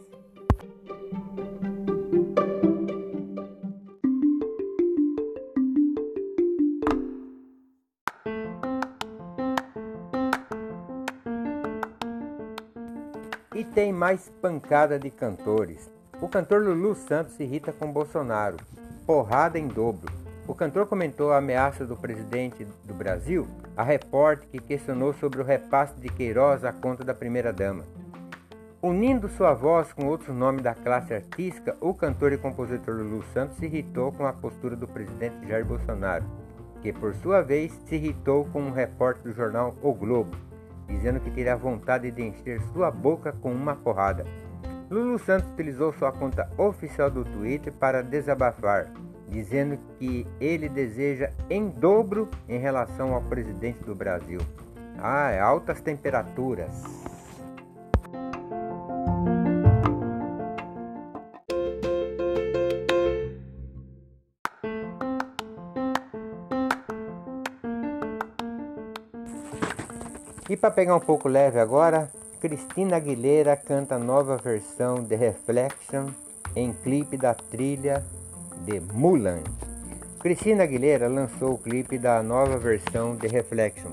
E 13.55 13.63
tem 13.63 13.91
mais 13.91 14.29
pancada 14.43 14.99
de 14.99 15.09
cantores. 15.09 15.89
O 16.21 16.29
cantor 16.29 16.61
Lulu 16.61 16.93
Santos 16.93 17.33
se 17.33 17.41
irrita 17.41 17.73
com 17.73 17.91
Bolsonaro. 17.91 18.57
Porrada 19.07 19.57
em 19.57 19.67
dobro. 19.67 20.24
O 20.47 20.53
cantor 20.53 20.85
comentou 20.85 21.31
a 21.31 21.37
ameaça 21.37 21.87
do 21.87 21.97
presidente 21.97 22.67
do 22.83 22.93
Brasil 22.93 23.47
a 23.75 23.81
repórter 23.81 24.47
que 24.47 24.59
questionou 24.59 25.11
sobre 25.15 25.41
o 25.41 25.43
repasse 25.43 25.99
de 25.99 26.07
Queiroz 26.07 26.63
à 26.63 26.71
conta 26.71 27.03
da 27.03 27.15
primeira-dama. 27.15 27.83
Unindo 28.79 29.27
sua 29.27 29.55
voz 29.55 29.91
com 29.91 30.05
outros 30.05 30.35
nomes 30.35 30.61
da 30.61 30.75
classe 30.75 31.15
artística, 31.15 31.75
o 31.81 31.95
cantor 31.95 32.31
e 32.31 32.37
compositor 32.37 32.93
Lulu 32.93 33.23
Santos 33.33 33.57
se 33.57 33.65
irritou 33.65 34.11
com 34.11 34.27
a 34.27 34.33
postura 34.33 34.75
do 34.75 34.87
presidente 34.87 35.47
Jair 35.47 35.65
Bolsonaro, 35.65 36.23
que 36.83 36.93
por 36.93 37.15
sua 37.15 37.41
vez 37.41 37.71
se 37.87 37.95
irritou 37.95 38.45
com 38.53 38.61
um 38.61 38.71
repórter 38.71 39.23
do 39.23 39.33
jornal 39.33 39.73
O 39.81 39.91
Globo, 39.95 40.37
dizendo 40.87 41.19
que 41.19 41.31
teria 41.31 41.55
vontade 41.55 42.11
de 42.11 42.21
encher 42.21 42.61
sua 42.71 42.91
boca 42.91 43.33
com 43.41 43.51
uma 43.51 43.75
porrada. 43.75 44.23
Lulu 44.91 45.17
Santos 45.17 45.49
utilizou 45.53 45.91
sua 45.93 46.11
conta 46.11 46.47
oficial 46.55 47.09
do 47.09 47.23
Twitter 47.23 47.73
para 47.73 48.03
desabafar 48.03 48.91
dizendo 49.29 49.77
que 49.97 50.25
ele 50.39 50.69
deseja 50.69 51.31
em 51.49 51.67
dobro 51.69 52.29
em 52.47 52.57
relação 52.57 53.13
ao 53.13 53.21
presidente 53.21 53.83
do 53.83 53.95
Brasil. 53.95 54.39
Ah, 54.97 55.31
é 55.31 55.39
altas 55.39 55.81
temperaturas. 55.81 56.83
E 70.47 70.55
para 70.55 70.69
pegar 70.69 70.95
um 70.95 70.99
pouco 70.99 71.27
leve 71.27 71.59
agora, 71.59 72.09
Cristina 72.39 72.97
Aguilera 72.97 73.57
canta 73.57 73.97
nova 73.97 74.37
versão 74.37 75.03
de 75.03 75.15
Reflection 75.15 76.09
em 76.55 76.71
clipe 76.71 77.17
da 77.17 77.33
trilha 77.33 78.03
de 78.65 78.81
Mulan. 78.93 79.41
Cristina 80.19 80.63
Aguilera 80.63 81.07
lançou 81.07 81.53
o 81.53 81.57
clipe 81.57 81.99
da 81.99 82.23
nova 82.23 82.57
versão 82.57 83.15
de 83.15 83.27
Reflection, 83.27 83.91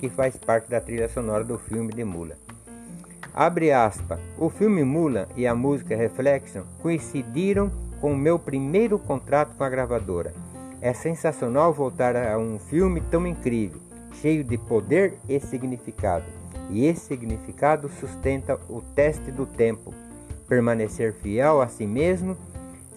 que 0.00 0.08
faz 0.08 0.36
parte 0.36 0.68
da 0.68 0.80
trilha 0.80 1.08
sonora 1.08 1.44
do 1.44 1.56
filme 1.56 1.92
de 1.92 2.02
Mulan. 2.02 2.34
Abre 3.32 3.70
aspas. 3.70 4.18
O 4.36 4.50
filme 4.50 4.82
Mulan 4.82 5.26
e 5.36 5.46
a 5.46 5.54
música 5.54 5.96
Reflection 5.96 6.64
coincidiram 6.82 7.70
com 8.00 8.12
o 8.12 8.16
meu 8.16 8.38
primeiro 8.38 8.98
contrato 8.98 9.54
com 9.56 9.62
a 9.62 9.68
gravadora. 9.68 10.34
É 10.80 10.92
sensacional 10.92 11.72
voltar 11.72 12.16
a 12.16 12.36
um 12.36 12.58
filme 12.58 13.00
tão 13.00 13.24
incrível, 13.24 13.80
cheio 14.20 14.42
de 14.42 14.58
poder 14.58 15.14
e 15.28 15.38
significado. 15.38 16.24
E 16.70 16.84
esse 16.86 17.06
significado 17.06 17.88
sustenta 17.88 18.58
o 18.68 18.82
teste 18.94 19.30
do 19.30 19.46
tempo. 19.46 19.94
Permanecer 20.48 21.12
fiel 21.12 21.60
a 21.60 21.68
si 21.68 21.86
mesmo 21.86 22.36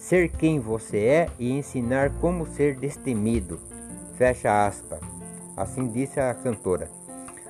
ser 0.02 0.28
quem 0.30 0.58
você 0.58 0.98
é 0.98 1.28
e 1.38 1.52
ensinar 1.52 2.10
como 2.20 2.44
ser 2.44 2.74
destemido. 2.74 3.60
Fecha 4.16 4.66
aspas. 4.66 4.98
Assim 5.56 5.86
disse 5.86 6.18
a 6.18 6.34
cantora. 6.34 6.90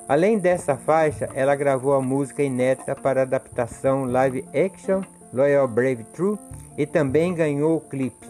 Além 0.06 0.38
dessa 0.38 0.76
faixa, 0.76 1.30
ela 1.32 1.56
gravou 1.56 1.94
a 1.94 2.02
música 2.02 2.42
inédita 2.42 2.94
para 2.94 3.22
adaptação 3.22 4.04
live 4.04 4.44
action 4.54 5.00
Loyal 5.32 5.66
Brave 5.66 6.04
True 6.12 6.38
e 6.76 6.86
também 6.86 7.34
ganhou 7.34 7.78
o 7.78 7.80
clipe. 7.80 8.28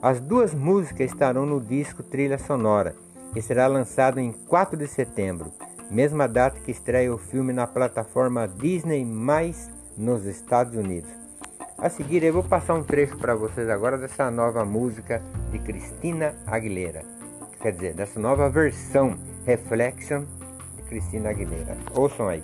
As 0.00 0.20
duas 0.20 0.54
músicas 0.54 1.10
estarão 1.10 1.44
no 1.44 1.60
disco 1.60 2.04
Trilha 2.04 2.38
Sonora 2.38 2.94
e 3.34 3.42
será 3.42 3.66
lançado 3.66 4.20
em 4.20 4.30
4 4.30 4.76
de 4.76 4.86
setembro, 4.86 5.52
mesma 5.90 6.28
data 6.28 6.60
que 6.60 6.70
estreia 6.70 7.12
o 7.12 7.18
filme 7.18 7.52
na 7.52 7.66
plataforma 7.66 8.46
Disney 8.46 9.04
mais 9.04 9.68
nos 9.96 10.24
Estados 10.24 10.76
Unidos. 10.76 11.23
A 11.84 11.90
seguir 11.90 12.22
eu 12.22 12.32
vou 12.32 12.42
passar 12.42 12.72
um 12.72 12.82
trecho 12.82 13.14
para 13.18 13.34
vocês 13.34 13.68
agora 13.68 13.98
dessa 13.98 14.30
nova 14.30 14.64
música 14.64 15.20
de 15.50 15.58
Cristina 15.58 16.34
Aguilera. 16.46 17.02
Quer 17.60 17.72
dizer, 17.72 17.92
dessa 17.92 18.18
nova 18.18 18.48
versão 18.48 19.18
Reflection 19.44 20.24
de 20.76 20.82
Cristina 20.84 21.28
Aguilera. 21.28 21.76
Ouçam 21.94 22.26
aí. 22.28 22.42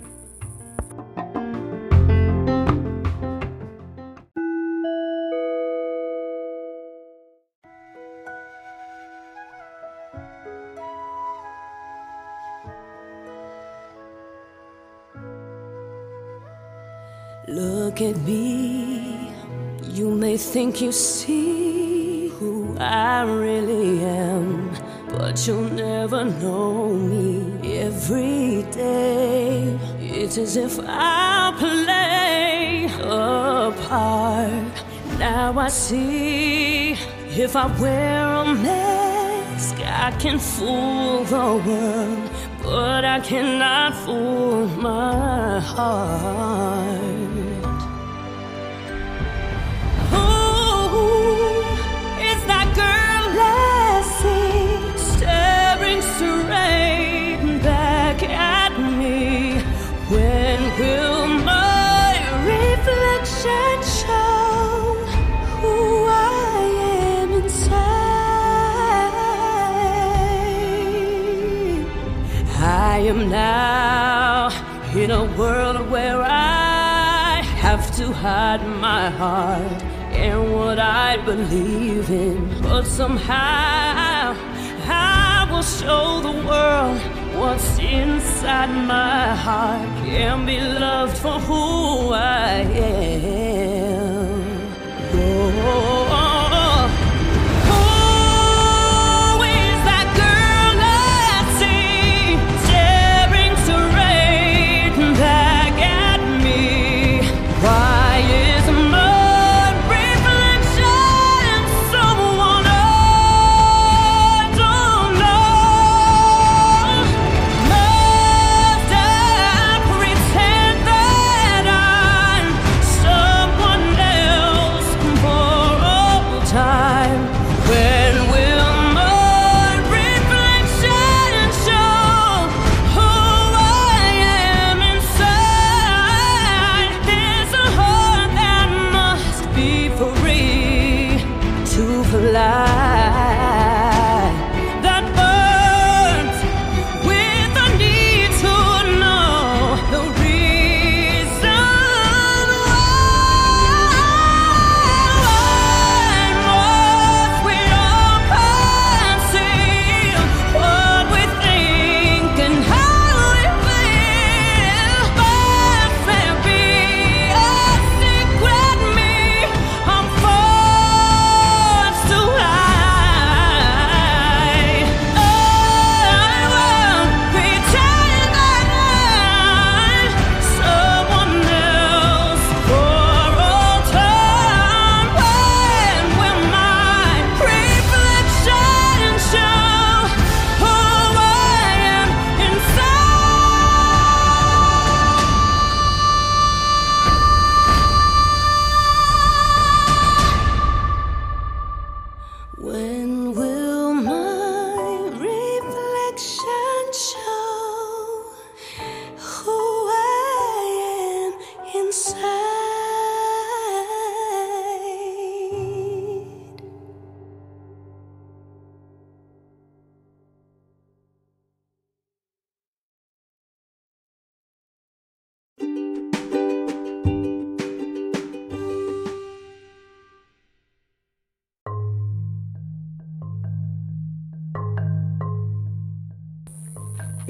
Think 20.71 20.83
you 20.83 20.91
see 20.93 22.29
who 22.39 22.77
I 22.79 23.23
really 23.23 24.05
am, 24.05 24.71
but 25.09 25.45
you'll 25.45 25.69
never 25.69 26.23
know 26.23 26.93
me 26.93 27.77
every 27.77 28.63
day. 28.71 29.77
It's 29.99 30.37
as 30.37 30.55
if 30.55 30.79
I 30.79 31.53
play 31.59 32.85
a 33.01 33.73
part. 33.89 34.73
Now 35.19 35.59
I 35.59 35.67
see 35.67 36.91
if 37.43 37.57
I 37.57 37.65
wear 37.81 38.25
a 38.25 38.45
mask, 38.55 39.75
I 39.79 40.11
can 40.19 40.39
fool 40.39 41.25
the 41.25 41.47
world, 41.67 42.29
but 42.63 43.03
I 43.03 43.19
cannot 43.19 43.93
fool 44.05 44.67
my 44.67 45.59
heart. 45.59 47.01
Hide 78.21 78.63
my 78.67 79.09
heart 79.09 79.81
and 80.13 80.53
what 80.53 80.77
I 80.77 81.17
believe 81.25 82.07
in. 82.11 82.61
But 82.61 82.83
somehow 82.85 84.35
I 84.87 85.47
will 85.49 85.63
show 85.63 86.21
the 86.21 86.35
world 86.49 86.99
what's 87.39 87.79
inside 87.79 88.71
my 88.95 89.35
heart 89.35 89.89
can 90.05 90.45
be 90.45 90.59
loved 90.59 91.17
for 91.17 91.39
who 91.39 92.13
I 92.13 92.61
am. 92.75 94.41
Oh. 95.15 96.00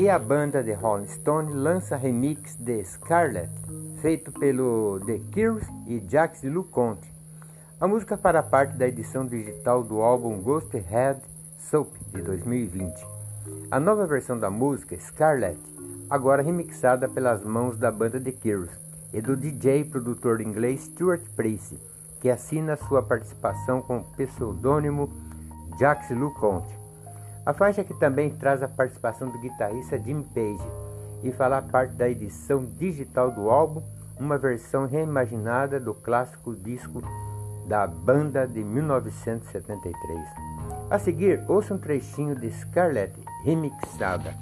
E 0.02 0.10
a 0.10 0.18
banda 0.18 0.64
de 0.64 0.74
Rolling 0.74 1.08
Stone 1.10 1.54
lança 1.54 1.96
remix 1.96 2.56
de 2.56 2.84
Scarlet, 2.84 3.52
feito 4.02 4.32
pelo 4.32 5.00
The 5.06 5.20
Cures 5.32 5.68
e 5.86 6.00
Jacques 6.10 6.42
LeConte. 6.42 7.08
A 7.80 7.88
música 7.88 8.18
fará 8.18 8.42
parte 8.42 8.76
da 8.78 8.88
edição 8.88 9.28
digital 9.28 9.84
do 9.84 10.02
álbum 10.02 10.42
Ghost 10.42 10.76
Head 10.76 11.22
Soap 11.70 11.94
de 12.12 12.20
2020. 12.20 12.92
A 13.70 13.80
nova 13.80 14.08
versão 14.08 14.40
da 14.40 14.50
música, 14.50 14.98
Scarlet, 14.98 15.60
agora 16.10 16.42
remixada 16.42 17.08
pelas 17.08 17.44
mãos 17.44 17.78
da 17.78 17.92
banda 17.92 18.20
The 18.20 18.32
Cures 18.32 18.72
e 19.14 19.22
do 19.22 19.38
DJ 19.38 19.84
produtor 19.84 20.42
inglês 20.42 20.86
Stuart 20.86 21.22
Price, 21.36 21.78
que 22.20 22.32
assina 22.32 22.76
sua 22.76 23.04
participação 23.04 23.84
com 23.84 24.00
o 24.00 24.04
pseudônimo 24.16 25.12
Jacques 25.78 26.10
LeConte. 26.10 26.81
A 27.46 27.54
faixa 27.54 27.84
que 27.84 27.94
também 27.94 28.30
traz 28.30 28.62
a 28.62 28.68
participação 28.68 29.30
do 29.30 29.40
guitarrista 29.40 29.98
Jim 29.98 30.22
Page 30.22 30.64
e 31.24 31.32
fará 31.32 31.62
parte 31.62 31.94
da 31.94 32.08
edição 32.08 32.64
digital 32.66 33.32
do 33.32 33.50
álbum, 33.50 33.82
uma 34.20 34.38
versão 34.38 34.86
reimaginada 34.86 35.80
do 35.80 35.94
clássico 35.94 36.56
disco 36.56 37.02
da 37.68 37.88
banda 37.88 38.48
de 38.48 38.64
1973. 38.64 40.22
A 40.90 41.00
seguir, 41.00 41.44
ouça 41.48 41.74
um 41.74 41.78
trechinho 41.78 42.36
de 42.36 42.52
Scarlett 42.52 43.14
remixada. 43.44 44.36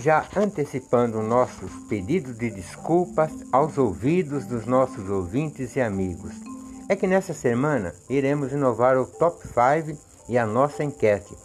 Já 0.00 0.24
antecipando 0.34 1.22
nossos 1.22 1.70
pedidos 1.88 2.36
de 2.36 2.50
desculpas 2.50 3.30
aos 3.52 3.76
ouvidos 3.76 4.46
dos 4.46 4.64
nossos 4.64 5.08
ouvintes 5.10 5.76
e 5.76 5.80
amigos, 5.80 6.32
é 6.88 6.96
que 6.96 7.06
nessa 7.06 7.34
semana 7.34 7.94
iremos 8.08 8.50
inovar 8.50 8.96
o 8.96 9.06
Top 9.06 9.38
5 9.46 9.98
e 10.28 10.38
a 10.38 10.46
nossa 10.46 10.82
enquete, 10.82 11.36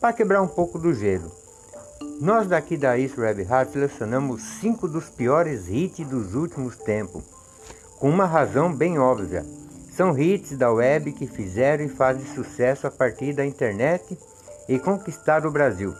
para 0.00 0.12
quebrar 0.12 0.42
um 0.42 0.48
pouco 0.48 0.78
do 0.78 0.92
gelo. 0.92 1.30
Nós 2.20 2.48
daqui 2.48 2.76
da 2.76 2.90
Web 2.90 3.44
Rádio 3.44 3.74
selecionamos 3.74 4.42
cinco 4.60 4.88
dos 4.88 5.08
piores 5.08 5.68
hits 5.68 6.06
dos 6.06 6.34
últimos 6.34 6.76
tempos, 6.76 7.22
com 7.98 8.10
uma 8.10 8.26
razão 8.26 8.74
bem 8.74 8.98
óbvia. 8.98 9.46
São 9.92 10.18
hits 10.18 10.56
da 10.56 10.72
web 10.72 11.12
que 11.12 11.26
fizeram 11.26 11.84
e 11.84 11.88
fazem 11.88 12.24
sucesso 12.34 12.86
a 12.86 12.90
partir 12.90 13.34
da 13.34 13.44
internet 13.44 14.18
e 14.68 14.78
conquistaram 14.78 15.48
o 15.48 15.52
Brasil. 15.52 15.94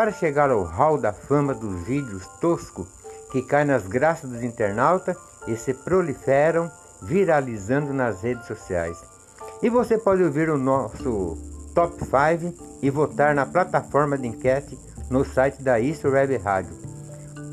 Para 0.00 0.12
chegar 0.12 0.50
ao 0.50 0.62
hall 0.62 0.96
da 0.96 1.12
fama 1.12 1.52
dos 1.52 1.82
vídeos 1.82 2.26
toscos 2.40 2.86
que 3.30 3.42
caem 3.42 3.66
nas 3.66 3.86
graças 3.86 4.30
dos 4.30 4.42
internautas 4.42 5.14
e 5.46 5.54
se 5.54 5.74
proliferam 5.74 6.70
viralizando 7.02 7.92
nas 7.92 8.22
redes 8.22 8.46
sociais. 8.46 8.96
E 9.62 9.68
você 9.68 9.98
pode 9.98 10.22
ouvir 10.22 10.48
o 10.48 10.56
nosso 10.56 11.36
Top 11.74 11.94
5 12.02 12.78
e 12.80 12.88
votar 12.88 13.34
na 13.34 13.44
plataforma 13.44 14.16
de 14.16 14.26
enquete 14.26 14.78
no 15.10 15.22
site 15.22 15.62
da 15.62 15.78
Isso 15.78 16.08
Web 16.08 16.34
Rádio. 16.38 16.74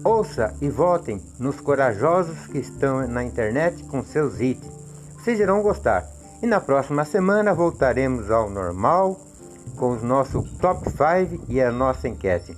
Ouça 0.06 0.56
e 0.62 0.70
votem 0.70 1.22
nos 1.38 1.60
corajosos 1.60 2.48
que 2.48 2.60
estão 2.60 3.06
na 3.10 3.26
internet 3.26 3.84
com 3.84 4.02
seus 4.06 4.40
hits. 4.40 4.72
Vocês 5.18 5.38
irão 5.38 5.62
gostar. 5.62 6.08
E 6.42 6.48
na 6.48 6.62
próxima 6.62 7.04
semana 7.04 7.54
voltaremos 7.54 8.32
ao 8.32 8.50
normal 8.50 9.20
com 9.76 9.92
os 9.92 10.04
nossos 10.04 10.50
top 10.60 10.90
5 10.90 11.46
e 11.48 11.62
a 11.62 11.72
nossa 11.72 12.08
enquete. 12.08 12.58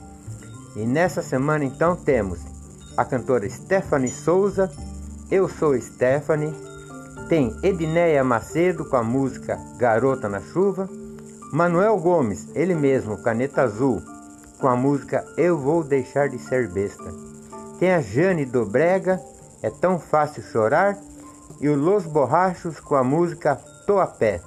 E 0.75 0.85
nessa 0.85 1.21
semana 1.21 1.65
então 1.65 1.95
temos 1.95 2.39
a 2.95 3.05
cantora 3.05 3.49
Stephanie 3.49 4.11
Souza, 4.11 4.71
Eu 5.31 5.47
Sou 5.47 5.79
Stephanie, 5.79 6.53
tem 7.29 7.55
Edneia 7.63 8.23
Macedo 8.23 8.85
com 8.85 8.95
a 8.95 9.03
música 9.03 9.59
Garota 9.77 10.27
na 10.27 10.41
Chuva, 10.41 10.89
Manuel 11.51 11.97
Gomes, 11.97 12.47
ele 12.55 12.75
mesmo, 12.75 13.17
Caneta 13.21 13.61
Azul, 13.61 14.01
com 14.59 14.67
a 14.67 14.75
música 14.75 15.25
Eu 15.37 15.57
Vou 15.57 15.83
Deixar 15.83 16.27
de 16.27 16.37
Ser 16.39 16.67
Besta. 16.69 17.13
Tem 17.79 17.93
a 17.93 18.01
Jane 18.01 18.45
Dobrega, 18.45 19.21
É 19.61 19.69
Tão 19.69 19.99
Fácil 19.99 20.43
Chorar, 20.43 20.97
e 21.61 21.69
o 21.69 21.75
Los 21.75 22.05
Borrachos 22.05 22.79
com 22.79 22.95
a 22.95 23.03
música 23.03 23.55
Tô 23.85 23.99
a 23.99 24.07
Pé. 24.07 24.41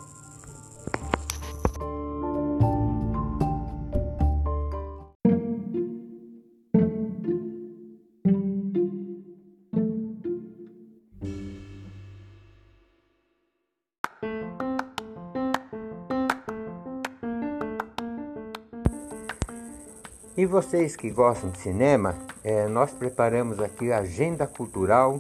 Vocês 20.53 20.95
que 20.95 21.11
gostam 21.11 21.49
de 21.49 21.57
cinema, 21.61 22.15
é, 22.45 22.69
nós 22.69 22.91
preparamos 22.91 23.59
aqui 23.59 23.91
a 23.91 24.01
Agenda 24.01 24.47
Cultural 24.47 25.19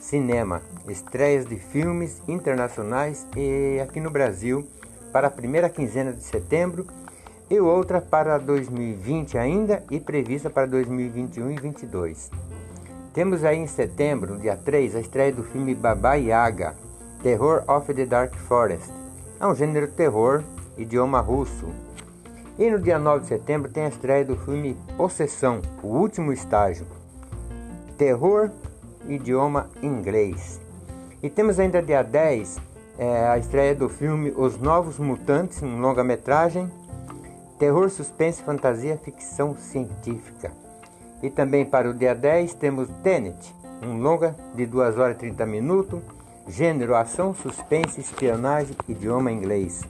Cinema, 0.00 0.62
estreias 0.88 1.44
de 1.44 1.56
filmes 1.56 2.22
internacionais 2.26 3.26
e 3.36 3.78
aqui 3.78 4.00
no 4.00 4.10
Brasil 4.10 4.66
para 5.12 5.26
a 5.26 5.30
primeira 5.30 5.68
quinzena 5.68 6.14
de 6.14 6.22
setembro 6.22 6.86
e 7.50 7.60
outra 7.60 8.00
para 8.00 8.38
2020 8.38 9.36
ainda 9.36 9.84
e 9.90 10.00
prevista 10.00 10.48
para 10.48 10.66
2021 10.66 11.50
e 11.50 11.54
2022. 11.56 12.30
Temos 13.12 13.44
aí 13.44 13.58
em 13.58 13.66
setembro, 13.66 14.38
dia 14.38 14.56
3, 14.56 14.96
a 14.96 15.00
estreia 15.00 15.30
do 15.30 15.42
filme 15.42 15.74
Baba 15.74 16.14
Yaga, 16.14 16.74
Terror 17.22 17.64
of 17.68 17.92
the 17.92 18.06
Dark 18.06 18.34
Forest. 18.34 18.90
É 19.38 19.46
um 19.46 19.54
gênero 19.54 19.88
terror, 19.88 20.42
idioma 20.78 21.20
russo, 21.20 21.68
e 22.60 22.70
no 22.70 22.78
dia 22.78 22.98
9 22.98 23.22
de 23.22 23.28
setembro 23.28 23.72
tem 23.72 23.84
a 23.84 23.88
estreia 23.88 24.22
do 24.22 24.36
filme 24.36 24.76
Possessão, 24.94 25.62
o 25.82 25.86
último 25.86 26.30
estágio. 26.30 26.86
Terror, 27.96 28.50
idioma 29.08 29.70
inglês. 29.82 30.60
E 31.22 31.30
temos 31.30 31.58
ainda 31.58 31.82
dia 31.82 32.02
10 32.02 32.58
é, 32.98 33.28
a 33.28 33.38
estreia 33.38 33.74
do 33.74 33.88
filme 33.88 34.30
Os 34.36 34.58
Novos 34.58 34.98
Mutantes, 34.98 35.62
um 35.62 35.80
longa-metragem. 35.80 36.70
Terror, 37.58 37.88
suspense, 37.88 38.42
fantasia, 38.42 38.98
ficção 38.98 39.56
científica. 39.56 40.52
E 41.22 41.30
também 41.30 41.64
para 41.64 41.88
o 41.88 41.94
dia 41.94 42.14
10 42.14 42.52
temos 42.54 42.90
Tenet, 43.02 43.54
um 43.82 44.02
longa 44.02 44.36
de 44.54 44.66
2 44.66 44.98
horas 44.98 45.16
e 45.16 45.20
30 45.20 45.46
minutos, 45.46 46.00
gênero 46.46 46.94
ação, 46.94 47.32
suspense, 47.32 48.02
espionagem, 48.02 48.76
idioma 48.86 49.32
inglês. 49.32 49.80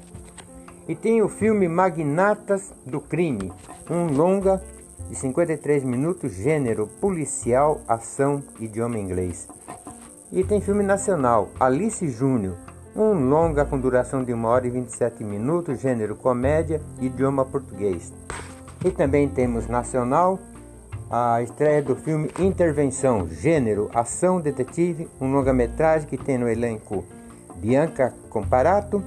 E 0.90 0.94
tem 0.96 1.22
o 1.22 1.28
filme 1.28 1.68
Magnatas 1.68 2.74
do 2.84 3.00
Crime, 3.00 3.52
um 3.88 4.12
longa 4.12 4.60
de 5.08 5.14
53 5.14 5.84
minutos, 5.84 6.32
gênero 6.32 6.88
policial, 7.00 7.80
ação, 7.86 8.42
idioma 8.58 8.98
inglês. 8.98 9.46
E 10.32 10.42
tem 10.42 10.60
filme 10.60 10.82
nacional, 10.82 11.48
Alice 11.60 12.08
Júnior, 12.08 12.56
um 12.96 13.12
longa 13.28 13.64
com 13.64 13.78
duração 13.78 14.24
de 14.24 14.34
1 14.34 14.44
hora 14.44 14.66
e 14.66 14.70
27 14.70 15.22
minutos, 15.22 15.78
gênero 15.78 16.16
comédia, 16.16 16.80
idioma 17.00 17.44
português. 17.44 18.12
E 18.84 18.90
também 18.90 19.28
temos 19.28 19.68
nacional 19.68 20.40
a 21.08 21.40
estreia 21.40 21.82
do 21.82 21.94
filme 21.94 22.32
Intervenção, 22.36 23.28
gênero 23.28 23.88
ação 23.94 24.40
detetive, 24.40 25.08
um 25.20 25.30
longa-metragem 25.30 26.08
que 26.08 26.18
tem 26.18 26.36
no 26.36 26.48
elenco 26.48 27.04
Bianca 27.54 28.12
Comparato, 28.28 29.00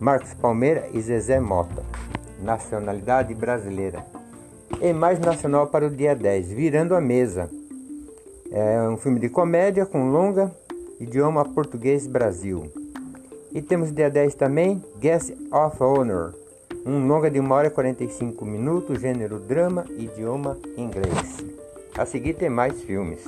Marcos 0.00 0.32
Palmeira 0.32 0.88
e 0.92 1.00
Zezé 1.00 1.40
Mota. 1.40 1.82
Nacionalidade 2.40 3.34
brasileira. 3.34 4.06
E 4.80 4.92
mais 4.92 5.18
nacional 5.18 5.66
para 5.66 5.86
o 5.86 5.90
dia 5.90 6.14
10, 6.14 6.52
Virando 6.52 6.94
a 6.94 7.00
Mesa. 7.00 7.50
É 8.50 8.88
um 8.88 8.96
filme 8.96 9.18
de 9.18 9.28
comédia 9.28 9.84
com 9.84 10.10
longa, 10.10 10.54
idioma 11.00 11.44
português 11.44 12.06
Brasil. 12.06 12.70
E 13.52 13.60
temos 13.60 13.92
dia 13.92 14.08
10 14.08 14.34
também 14.36 14.82
Guest 15.00 15.32
of 15.50 15.82
Honor, 15.82 16.32
um 16.86 17.08
longa 17.08 17.28
de 17.28 17.40
1 17.40 17.50
hora 17.50 17.66
e 17.66 17.70
45 17.70 18.44
minutos, 18.44 19.00
gênero 19.00 19.40
drama, 19.40 19.84
idioma 19.96 20.56
inglês. 20.76 21.44
A 21.96 22.06
seguir 22.06 22.34
tem 22.34 22.48
mais 22.48 22.80
filmes. 22.82 23.24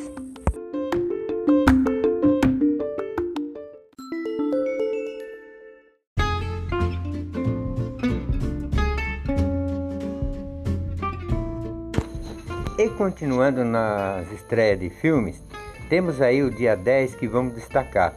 Continuando 13.01 13.65
nas 13.65 14.31
estreias 14.31 14.79
de 14.79 14.91
filmes, 14.91 15.43
temos 15.89 16.21
aí 16.21 16.43
o 16.43 16.51
dia 16.51 16.77
10 16.77 17.15
que 17.15 17.27
vamos 17.27 17.55
destacar. 17.55 18.13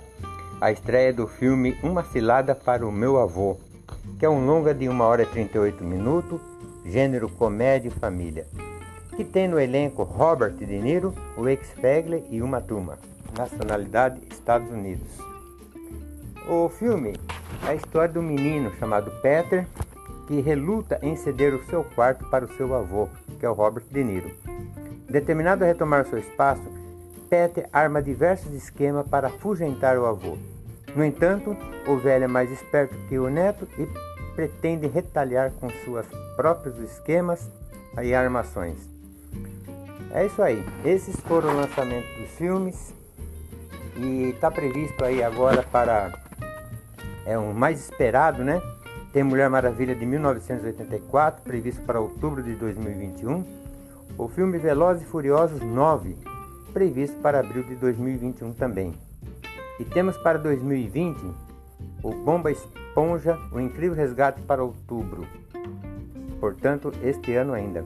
A 0.60 0.74
estreia 0.74 1.14
do 1.14 1.26
filme 1.26 1.78
Uma 1.82 2.04
Cilada 2.04 2.54
para 2.54 2.86
o 2.86 2.92
Meu 2.92 3.18
Avô, 3.18 3.56
que 4.20 4.26
é 4.26 4.30
um 4.30 4.46
longa 4.46 4.74
de 4.74 4.90
1 4.90 5.00
hora 5.00 5.24
e 5.24 5.26
38 5.26 5.82
minutos, 5.86 6.42
gênero 6.84 7.30
comédia 7.30 7.88
e 7.88 7.98
família, 7.98 8.46
que 9.16 9.24
tem 9.24 9.48
no 9.48 9.58
elenco 9.58 10.04
Robert 10.04 10.52
De 10.52 10.66
Niro, 10.66 11.16
Wake 11.38 11.66
Spegler 11.66 12.22
e 12.30 12.42
Uma 12.42 12.60
Turma, 12.60 13.00
nacionalidade 13.38 14.20
Estados 14.30 14.70
Unidos. 14.70 15.08
O 16.46 16.68
filme 16.68 17.16
é 17.66 17.70
a 17.70 17.76
história 17.76 18.14
do 18.14 18.22
menino 18.22 18.70
chamado 18.78 19.10
Peter, 19.22 19.66
que 20.28 20.42
reluta 20.42 21.00
em 21.02 21.16
ceder 21.16 21.54
o 21.54 21.64
seu 21.68 21.86
quarto 21.96 22.26
para 22.26 22.44
o 22.44 22.54
seu 22.58 22.76
avô, 22.76 23.08
que 23.40 23.46
é 23.46 23.50
o 23.50 23.54
Robert 23.54 23.86
De 23.90 24.04
Niro. 24.04 24.53
Determinado 25.14 25.64
a 25.64 25.68
retomar 25.68 26.08
seu 26.08 26.18
espaço, 26.18 26.64
Peter 27.30 27.70
arma 27.72 28.02
diversos 28.02 28.52
esquemas 28.52 29.08
para 29.08 29.28
afugentar 29.28 29.96
o 29.96 30.08
avô. 30.08 30.40
No 30.96 31.06
entanto, 31.06 31.56
o 31.88 31.98
velho 31.98 32.24
é 32.24 32.28
mais 32.28 32.52
esperto 32.52 32.98
que 33.08 33.20
o 33.20 33.30
neto 33.30 33.68
e 33.78 33.88
pretende 34.34 34.88
retalhar 34.88 35.52
com 35.52 35.70
suas 35.86 36.08
próprios 36.36 36.80
esquemas 36.80 37.48
e 38.02 38.12
armações. 38.16 38.90
É 40.12 40.26
isso 40.26 40.42
aí. 40.42 40.66
Esses 40.84 41.16
foram 41.20 41.50
os 41.50 41.56
lançamentos 41.58 42.10
dos 42.18 42.32
filmes 42.32 42.92
e 43.96 44.32
está 44.32 44.50
previsto 44.50 45.06
aí 45.06 45.22
agora 45.22 45.62
para 45.62 46.12
é 47.24 47.38
um 47.38 47.54
mais 47.54 47.80
esperado, 47.80 48.44
né? 48.44 48.60
Tem 49.14 49.22
Mulher 49.22 49.48
Maravilha 49.48 49.94
de 49.94 50.08
1984 50.08 51.44
previsto 51.44 51.84
para 51.84 52.00
outubro 52.00 52.42
de 52.42 52.56
2021 52.56 53.63
o 54.18 54.28
filme 54.28 54.58
Velozes 54.58 55.04
e 55.04 55.06
Furiosos 55.06 55.60
9, 55.62 56.16
previsto 56.72 57.18
para 57.20 57.40
abril 57.40 57.64
de 57.64 57.76
2021 57.76 58.54
também. 58.54 58.94
E 59.80 59.86
temos 59.86 60.16
para 60.18 60.38
2020 60.38 61.20
o 62.04 62.12
Bomba 62.12 62.52
Esponja, 62.52 63.38
o 63.52 63.60
Incrível 63.60 63.98
Resgate 63.98 64.42
para 64.42 64.64
outubro. 64.64 65.26
Portanto, 66.40 66.92
este 67.02 67.34
ano 67.34 67.54
ainda. 67.54 67.84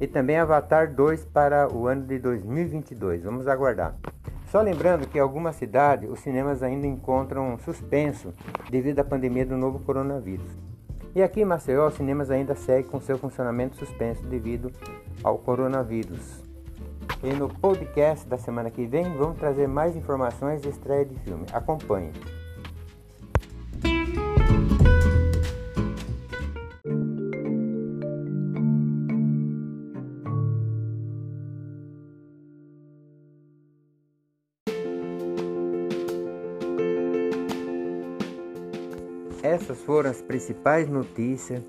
E 0.00 0.06
também 0.06 0.38
Avatar 0.38 0.92
2 0.92 1.24
para 1.26 1.72
o 1.72 1.86
ano 1.86 2.06
de 2.06 2.18
2022. 2.18 3.22
Vamos 3.22 3.46
aguardar. 3.46 3.94
Só 4.50 4.60
lembrando 4.62 5.06
que 5.06 5.18
em 5.18 5.20
algumas 5.20 5.54
cidades 5.56 6.10
os 6.10 6.18
cinemas 6.20 6.62
ainda 6.62 6.86
encontram 6.86 7.56
suspenso 7.58 8.34
devido 8.70 8.98
à 8.98 9.04
pandemia 9.04 9.46
do 9.46 9.56
novo 9.56 9.78
coronavírus. 9.80 10.69
E 11.14 11.22
aqui 11.22 11.40
em 11.40 11.44
Maceió, 11.44 11.88
os 11.88 11.94
cinemas 11.94 12.30
ainda 12.30 12.54
seguem 12.54 12.88
com 12.88 13.00
seu 13.00 13.18
funcionamento 13.18 13.76
suspenso 13.76 14.22
devido 14.22 14.70
ao 15.24 15.38
coronavírus. 15.38 16.42
E 17.22 17.32
no 17.34 17.48
podcast 17.48 18.26
da 18.28 18.38
semana 18.38 18.70
que 18.70 18.86
vem 18.86 19.12
vamos 19.16 19.36
trazer 19.36 19.66
mais 19.66 19.96
informações 19.96 20.62
de 20.62 20.68
estreia 20.68 21.04
de 21.04 21.16
filme. 21.16 21.44
Acompanhe. 21.52 22.12
Foram 39.90 40.08
as 40.08 40.22
principais 40.22 40.88
notícias 40.88 41.60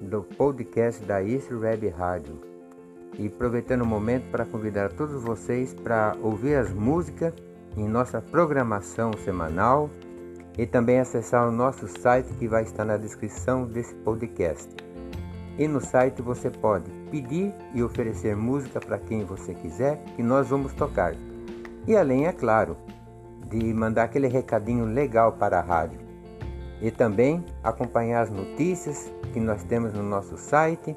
do 0.00 0.24
podcast 0.24 1.00
da 1.04 1.22
East 1.22 1.48
Web 1.52 1.88
Rádio. 1.90 2.40
E 3.16 3.28
aproveitando 3.28 3.82
o 3.82 3.86
momento 3.86 4.28
para 4.32 4.44
convidar 4.44 4.92
todos 4.94 5.22
vocês 5.22 5.74
para 5.74 6.16
ouvir 6.20 6.56
as 6.56 6.72
músicas 6.72 7.32
em 7.76 7.86
nossa 7.88 8.20
programação 8.20 9.12
semanal 9.24 9.88
e 10.58 10.66
também 10.66 10.98
acessar 10.98 11.48
o 11.48 11.52
nosso 11.52 11.86
site 11.86 12.34
que 12.34 12.48
vai 12.48 12.64
estar 12.64 12.84
na 12.84 12.96
descrição 12.96 13.64
desse 13.64 13.94
podcast. 13.94 14.68
E 15.56 15.68
no 15.68 15.80
site 15.80 16.20
você 16.20 16.50
pode 16.50 16.90
pedir 17.12 17.54
e 17.72 17.80
oferecer 17.80 18.34
música 18.34 18.80
para 18.80 18.98
quem 18.98 19.24
você 19.24 19.54
quiser, 19.54 20.02
que 20.16 20.22
nós 20.24 20.48
vamos 20.48 20.72
tocar. 20.72 21.14
E 21.86 21.96
além, 21.96 22.26
é 22.26 22.32
claro, 22.32 22.76
de 23.48 23.72
mandar 23.72 24.02
aquele 24.02 24.26
recadinho 24.26 24.84
legal 24.84 25.34
para 25.34 25.60
a 25.60 25.62
rádio 25.62 26.07
e 26.80 26.90
também 26.90 27.44
acompanhar 27.62 28.22
as 28.22 28.30
notícias 28.30 29.12
que 29.32 29.40
nós 29.40 29.64
temos 29.64 29.92
no 29.92 30.02
nosso 30.02 30.36
site 30.36 30.96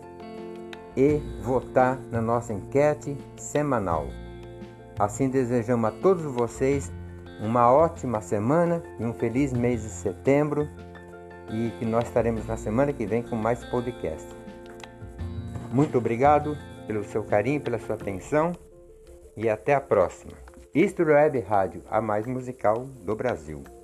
e 0.95 1.21
votar 1.41 1.99
na 2.11 2.21
nossa 2.21 2.53
enquete 2.53 3.17
semanal. 3.37 4.07
Assim 4.99 5.29
desejamos 5.29 5.89
a 5.89 5.91
todos 5.91 6.23
vocês 6.23 6.91
uma 7.41 7.71
ótima 7.71 8.21
semana 8.21 8.83
e 8.99 9.03
um 9.03 9.13
feliz 9.13 9.51
mês 9.51 9.81
de 9.81 9.89
setembro 9.89 10.67
e 11.49 11.71
que 11.79 11.85
nós 11.85 12.05
estaremos 12.05 12.45
na 12.45 12.55
semana 12.55 12.93
que 12.93 13.05
vem 13.05 13.23
com 13.23 13.35
mais 13.35 13.63
podcast. 13.65 14.27
Muito 15.71 15.97
obrigado 15.97 16.57
pelo 16.85 17.03
seu 17.03 17.23
carinho, 17.23 17.61
pela 17.61 17.79
sua 17.79 17.95
atenção 17.95 18.51
e 19.35 19.49
até 19.49 19.73
a 19.73 19.81
próxima. 19.81 20.33
Isto 20.73 21.03
Web 21.03 21.39
Rádio, 21.41 21.83
a 21.89 22.01
mais 22.01 22.25
musical 22.25 22.85
do 23.03 23.15
Brasil. 23.15 23.80